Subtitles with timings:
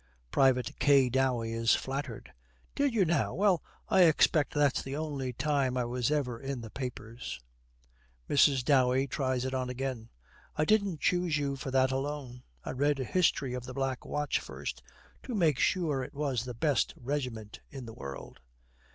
[0.31, 1.11] "'Private K.
[1.11, 2.33] Dowey is flattered,
[2.73, 3.35] 'Did you, now!
[3.35, 7.39] Well, I expect that's the only time I was ever in the papers.'
[8.27, 8.65] Mrs.
[8.65, 10.09] Dowey tries it on again,
[10.55, 12.41] 'I didn't choose you for that alone.
[12.65, 14.81] I read a history of the Black Watch first,
[15.21, 18.39] to make sure it was the best regiment in the world.'